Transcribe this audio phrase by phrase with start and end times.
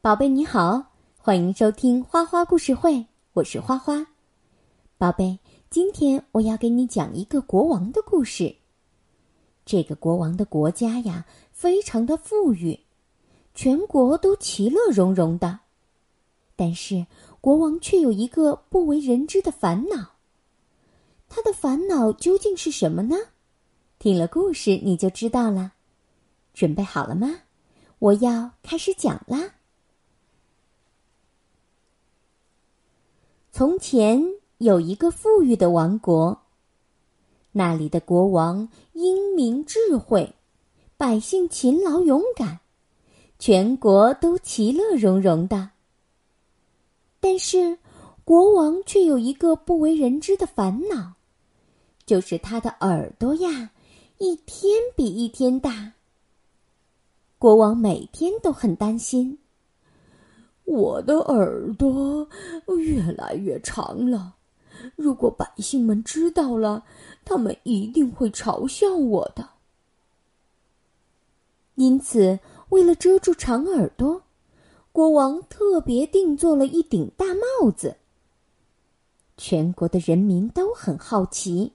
[0.00, 4.06] 宝贝你好，欢迎收听花花故事会，我是花花。
[4.96, 5.40] 宝贝，
[5.70, 8.54] 今天我要给你讲一个国王的故事。
[9.66, 12.78] 这个国王的国家呀，非常的富裕，
[13.56, 15.58] 全国都其乐融融的。
[16.54, 17.04] 但是
[17.40, 20.12] 国王却有一个不为人知的烦恼。
[21.28, 23.16] 他的烦恼究竟是什么呢？
[23.98, 25.72] 听了故事你就知道了。
[26.54, 27.40] 准备好了吗？
[27.98, 29.54] 我要开始讲啦。
[33.58, 34.24] 从前
[34.58, 36.42] 有一个富裕的王国，
[37.50, 40.32] 那里的国王英明智慧，
[40.96, 42.60] 百姓勤劳勇敢，
[43.40, 45.70] 全国都其乐融融的。
[47.18, 47.78] 但是，
[48.24, 51.14] 国王却有一个不为人知的烦恼，
[52.06, 53.72] 就是他的耳朵呀，
[54.18, 55.94] 一天比一天大。
[57.40, 59.36] 国王每天都很担心。
[60.68, 62.28] 我的耳朵
[62.76, 64.34] 越来越长了，
[64.96, 66.84] 如果百姓们知道了，
[67.24, 69.48] 他们一定会嘲笑我的。
[71.76, 74.20] 因此，为了遮住长耳朵，
[74.92, 77.96] 国王特别定做了一顶大帽子。
[79.38, 81.72] 全国的人民都很好奇，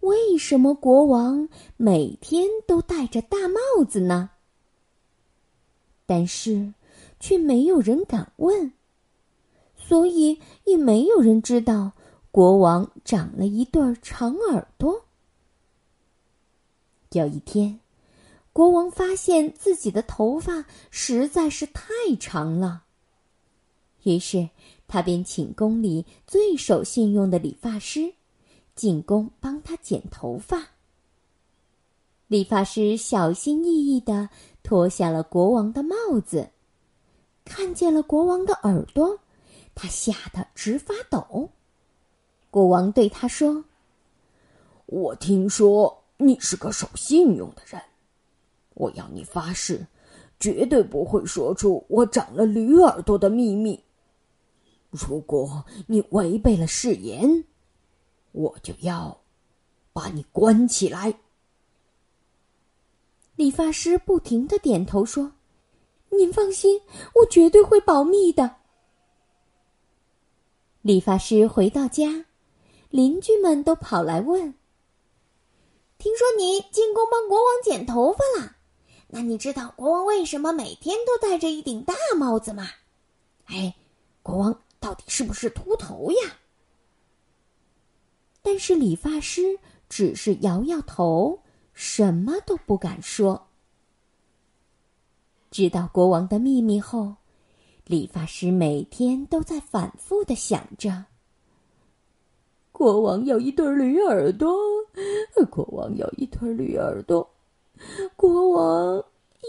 [0.00, 4.30] 为什么国王每天都戴着大帽子呢？
[6.04, 6.74] 但是。
[7.18, 8.72] 却没有人敢问，
[9.76, 11.92] 所以也没有人知道
[12.30, 15.04] 国王长了一对长耳朵。
[17.12, 17.80] 有一天，
[18.52, 21.84] 国王发现自己的头发实在是太
[22.20, 22.84] 长了，
[24.02, 24.50] 于是
[24.86, 28.12] 他便请宫里最守信用的理发师
[28.74, 30.62] 进宫帮他剪头发。
[32.28, 34.28] 理发师小心翼翼的
[34.62, 36.50] 脱下了国王的帽子。
[37.46, 39.20] 看见了国王的耳朵，
[39.74, 41.48] 他吓得直发抖。
[42.50, 43.64] 国王对他说
[44.86, 47.80] ：“我听说你是个守信用的人，
[48.74, 49.86] 我要你发誓，
[50.40, 53.82] 绝对不会说出我长了驴耳朵的秘密。
[54.90, 57.44] 如果你违背了誓言，
[58.32, 59.20] 我就要
[59.92, 61.14] 把你关起来。”
[63.36, 65.35] 理发师不停的点头说。
[66.10, 66.80] 您放心，
[67.14, 68.56] 我绝对会保密的。
[70.82, 72.26] 理发师回到家，
[72.90, 74.54] 邻居们都跑来问
[75.98, 78.56] ：“听说你进宫帮国王剪头发了？
[79.08, 82.68] 那你知道国王为什么每天都戴着一顶大帽子吗？
[83.46, 83.74] 哎，
[84.22, 86.36] 国王到底是不是秃头呀？”
[88.42, 89.58] 但是理发师
[89.88, 93.45] 只是摇摇头，什么都不敢说。
[95.50, 97.14] 知道国王的秘密后，
[97.86, 101.04] 理发师每天都在反复的想着：
[102.72, 104.54] 国王有一对驴耳朵，
[105.50, 107.30] 国王有一对驴耳朵，
[108.16, 109.04] 国王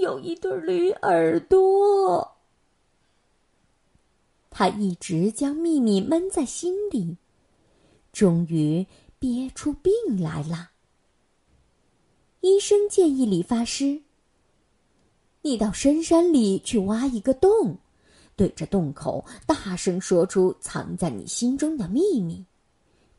[0.00, 2.36] 有一对驴耳朵。
[4.50, 7.16] 他一直将秘密闷在心里，
[8.12, 8.86] 终于
[9.18, 10.70] 憋出病来了。
[12.40, 14.02] 医生建议理发师。
[15.44, 17.76] 你到深山里去挖一个洞，
[18.36, 22.44] 对着洞口大声说出藏在你心中的秘密，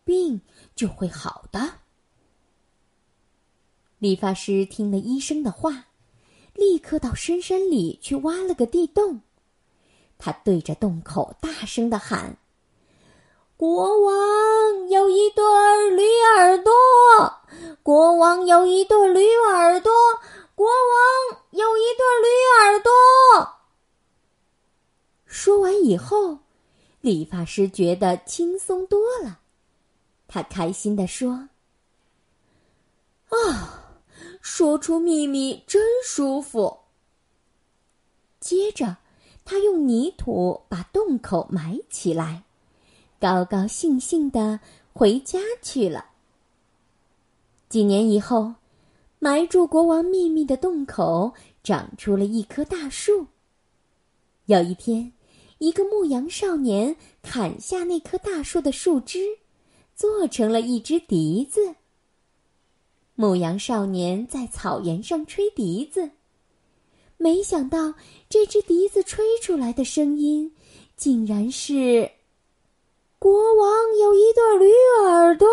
[0.05, 0.39] 病
[0.73, 1.69] 就会好的。
[3.99, 5.87] 理发师听了医生的话，
[6.53, 9.19] 立刻到深山里去挖了个地洞。
[10.17, 12.37] 他对着洞口大声的喊
[13.57, 15.43] ：“国王有一对
[15.89, 16.03] 驴
[16.37, 16.73] 耳朵，
[17.83, 19.91] 国王有一对驴耳朵。”
[20.55, 22.27] 国王有一对驴
[22.59, 22.91] 耳朵。
[25.25, 26.39] 说完以后，
[27.01, 29.39] 理发师觉得轻松多了，
[30.27, 31.49] 他开心的说
[33.29, 33.99] ：“啊，
[34.41, 36.79] 说出秘密真舒服。”
[38.39, 38.97] 接着，
[39.43, 42.43] 他用泥土把洞口埋起来，
[43.19, 44.59] 高高兴兴的
[44.93, 46.05] 回家去了。
[47.69, 48.55] 几年以后。
[49.19, 53.27] 埋住国王秘密的洞口长出了一棵大树。
[54.47, 55.13] 有一天，
[55.63, 59.37] 一个牧羊少年砍下那棵大树的树枝，
[59.95, 61.75] 做成了一只笛子。
[63.15, 66.09] 牧羊少年在草原上吹笛子，
[67.15, 67.93] 没想到
[68.27, 70.53] 这只笛子吹出来的声音，
[70.97, 72.11] 竟然是
[73.17, 74.69] ：“国王有一对驴
[75.05, 75.47] 耳朵，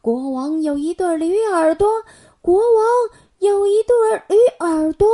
[0.00, 1.86] 国王有一对驴耳朵。”
[2.40, 2.86] 国王
[3.40, 3.94] 有一对
[4.28, 5.06] 驴耳朵。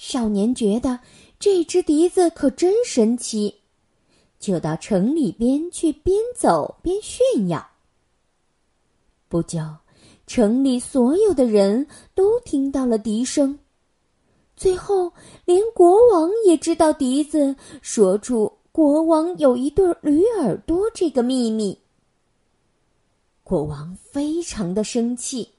[0.00, 1.00] 少年觉得
[1.40, 3.52] 这只笛子可真神奇，
[4.38, 7.68] 就到城里边去边走边炫耀。
[9.28, 9.58] 不久，
[10.24, 11.84] 城里所有的人
[12.14, 13.58] 都听到了笛声，
[14.56, 15.12] 最后
[15.44, 21.76] 连国王也知道笛子说出国王有一对驴耳朵这个秘密。
[23.42, 25.54] 国王非常的生气，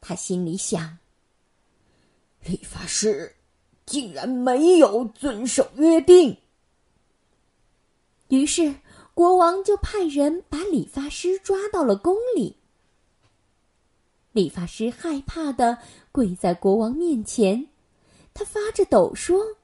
[0.00, 0.98] 他心里想。
[2.44, 3.36] 理发师
[3.86, 6.38] 竟然没有遵守约定，
[8.28, 8.74] 于是
[9.14, 12.56] 国王就派人把理发师抓到了宫里。
[14.32, 15.78] 理发师害怕的
[16.10, 17.68] 跪在国王面前，
[18.32, 19.56] 他发着抖说：“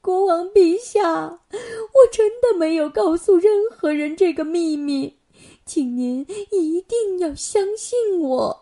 [0.00, 5.18] 国王陛下，我真的没有告诉任何人这个秘密，
[5.66, 8.61] 请您一定要相信我。”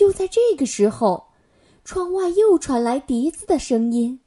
[0.00, 1.26] 就在这个时候，
[1.84, 4.18] 窗外又传来笛子的声音。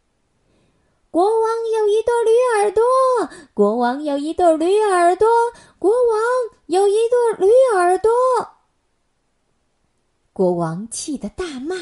[1.09, 2.83] 国王有一对驴耳朵，
[3.55, 5.27] 国王有一对驴耳朵，
[5.79, 6.19] 国王
[6.67, 8.11] 有一对驴耳朵。
[10.31, 11.75] 国王气得大骂：“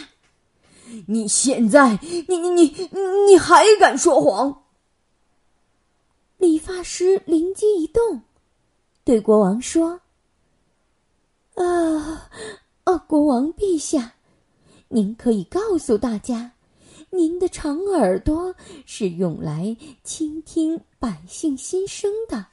[1.06, 2.00] 你现在，
[2.30, 2.90] 你你你
[3.28, 4.64] 你还敢说谎？”
[6.40, 8.22] 理发师灵机一动，
[9.04, 10.00] 对国王说
[11.60, 12.30] ：“啊。”
[12.98, 14.14] 国王陛下，
[14.90, 16.52] 您可以告诉大家，
[17.10, 18.56] 您的长耳朵
[18.86, 22.48] 是用来倾听百姓心声的，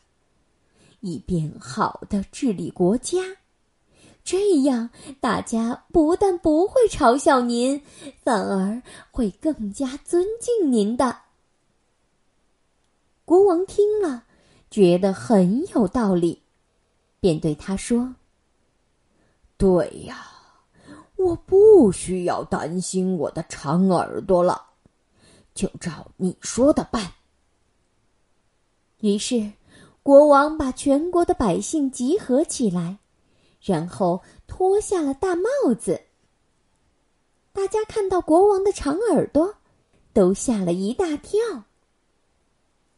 [1.01, 3.19] 以便好的治理国家。
[4.25, 4.91] 这样，
[5.21, 7.81] 大家不但不会嘲笑您，
[8.23, 11.21] 反而会更加尊敬您的。
[13.25, 14.25] 国王听了，
[14.71, 16.43] 觉得很有道理，
[17.21, 18.15] 便对他说。
[19.59, 20.25] 对呀，
[21.17, 24.67] 我不需要担心我的长耳朵了，
[25.53, 27.13] 就照你说的办。
[29.01, 29.53] 于是，
[30.05, 32.99] 国王把全国的百姓集合起来，
[33.61, 36.01] 然后脱下了大帽子。
[37.53, 39.57] 大家看到国王的长耳朵，
[40.13, 41.41] 都吓了一大跳。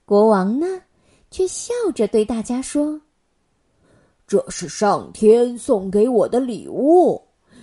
[0.05, 0.83] 国王呢，
[1.31, 3.01] 却笑着对大家说。
[4.31, 7.21] 这是上天送给我的礼物，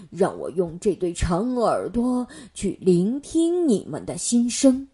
[0.09, 4.85] 让我用这对长耳朵去聆听你们的心声，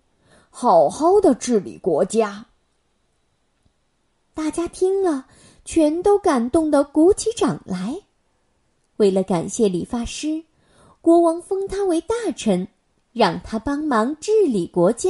[0.51, 2.45] 好好的治理国家。
[4.35, 5.25] 大家听了，
[5.65, 8.01] 全都感动的鼓起掌来。
[8.97, 10.43] 为了感谢理发师，
[11.01, 12.67] 国王封他为大臣，
[13.13, 15.09] 让他帮忙治理国家。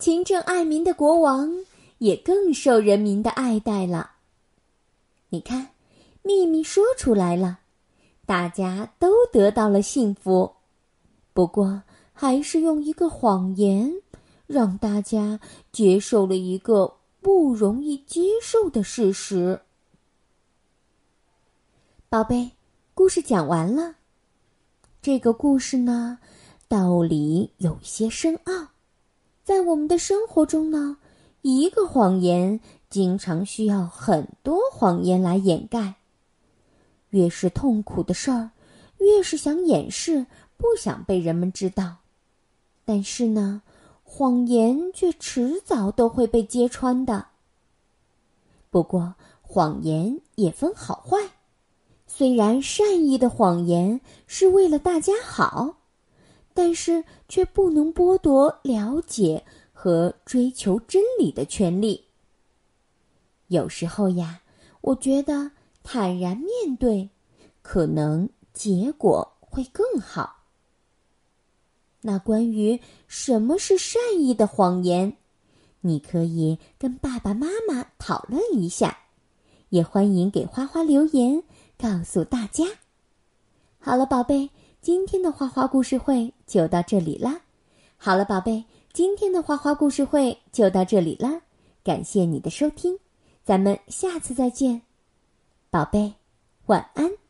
[0.00, 1.48] 勤政爱民的国王
[1.98, 4.11] 也更受人民的爱戴了。
[5.32, 5.70] 你看，
[6.20, 7.60] 秘密说出来了，
[8.26, 10.56] 大家都得到了幸福。
[11.32, 13.94] 不过，还是用一个谎言，
[14.46, 15.40] 让大家
[15.72, 19.62] 接受了一个不容易接受的事实。
[22.10, 22.50] 宝贝，
[22.92, 23.94] 故事讲完了。
[25.00, 26.18] 这个故事呢，
[26.68, 28.68] 道理有些深奥，
[29.42, 30.98] 在我们的生活中呢，
[31.40, 32.60] 一个谎言。
[32.92, 35.94] 经常需要很多谎言来掩盖。
[37.08, 38.50] 越是痛苦的事儿，
[38.98, 40.26] 越是想掩饰，
[40.58, 41.96] 不想被人们知道。
[42.84, 43.62] 但是呢，
[44.04, 47.28] 谎言却迟早都会被揭穿的。
[48.68, 51.16] 不过，谎言也分好坏。
[52.06, 55.76] 虽然善意的谎言是为了大家好，
[56.52, 62.04] 但是却不能剥夺了解和追求真理的权利。
[63.52, 64.40] 有时候呀，
[64.80, 65.50] 我觉得
[65.82, 67.10] 坦然面对，
[67.60, 70.38] 可能结果会更好。
[72.00, 75.16] 那关于什么是善意的谎言，
[75.82, 78.96] 你可以跟爸爸妈妈讨论一下，
[79.68, 81.42] 也欢迎给花花留言
[81.78, 82.64] 告诉大家。
[83.78, 84.48] 好了，宝贝，
[84.80, 87.42] 今天的花花故事会就到这里啦。
[87.98, 91.42] 好了，宝贝，今天的花花故事会就到这里啦。
[91.84, 92.98] 感谢你的收听。
[93.44, 94.82] 咱们下次再见，
[95.70, 96.14] 宝贝，
[96.66, 97.21] 晚安。